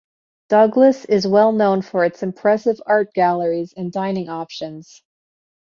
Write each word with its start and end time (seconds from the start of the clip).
Douglas 0.49 1.05
is 1.05 1.27
well 1.27 1.51
known 1.51 1.83
for 1.83 2.03
its 2.05 2.23
impressive 2.23 2.81
art 2.87 3.13
galleries 3.13 3.71
and 3.77 3.91
dining 3.91 4.29
options. 4.29 5.03